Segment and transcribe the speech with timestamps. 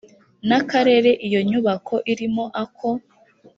[0.47, 2.89] n akarere iyo nyubako irimo ako